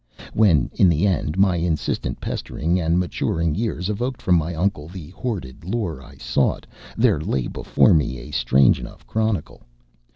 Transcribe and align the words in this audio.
When, 0.33 0.71
in 0.73 0.89
the 0.89 1.05
end, 1.05 1.37
my 1.37 1.57
insistent 1.57 2.19
pestering 2.19 2.79
and 2.79 2.97
maturing 2.97 3.53
years 3.53 3.87
evoked 3.87 4.19
from 4.19 4.33
my 4.33 4.55
uncle 4.55 4.87
the 4.87 5.11
hoarded 5.11 5.63
lore 5.63 6.01
I 6.01 6.15
sought, 6.17 6.65
there 6.97 7.21
lay 7.21 7.45
before 7.45 7.93
me 7.93 8.17
a 8.17 8.31
strange 8.31 8.79
enough 8.79 9.05
chronicle. 9.05 9.61